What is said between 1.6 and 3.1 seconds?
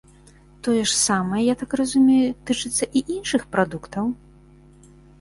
так разумею, тычыцца і